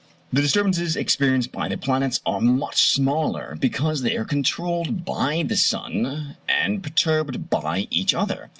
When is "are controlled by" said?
4.17-5.43